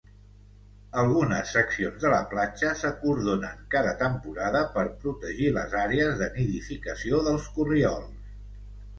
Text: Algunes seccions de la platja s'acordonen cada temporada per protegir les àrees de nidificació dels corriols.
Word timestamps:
Algunes 0.99 1.49
seccions 1.55 1.99
de 2.05 2.13
la 2.13 2.21
platja 2.31 2.71
s'acordonen 2.79 3.59
cada 3.75 3.91
temporada 3.99 4.61
per 4.77 4.85
protegir 5.03 5.51
les 5.59 5.75
àrees 5.81 6.17
de 6.23 6.31
nidificació 6.39 7.21
dels 7.29 7.47
corriols. 7.59 8.25